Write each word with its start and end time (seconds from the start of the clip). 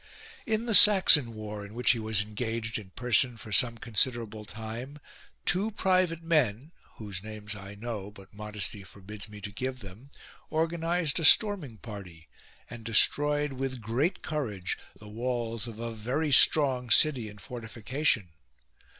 2. 0.47 0.53
In 0.53 0.65
the 0.65 0.73
Saxon 0.73 1.31
war 1.31 1.63
in 1.63 1.75
which 1.75 1.91
he 1.91 1.99
was 1.99 2.23
engaged 2.23 2.79
in 2.79 2.89
person 2.89 3.37
for 3.37 3.51
some 3.51 3.77
considerable 3.77 4.45
time, 4.45 4.97
two 5.45 5.69
private 5.69 6.23
men 6.23 6.71
(whose 6.95 7.21
names 7.21 7.53
I 7.55 7.75
know, 7.75 8.09
but 8.09 8.33
modesty 8.33 8.81
forbids 8.83 9.29
me 9.29 9.39
to 9.41 9.51
give 9.51 9.81
them) 9.81 10.09
organised 10.51 11.19
a 11.19 11.23
storming 11.23 11.77
party, 11.77 12.29
and 12.67 12.83
destroyed 12.83 13.53
with 13.53 13.79
great 13.79 14.23
courage 14.23 14.75
the 14.99 15.07
walls 15.07 15.67
of 15.67 15.79
a 15.79 15.93
very 15.93 16.31
strong 16.31 16.89
city 16.89 17.29
and 17.29 17.39
fortification. 17.39 18.29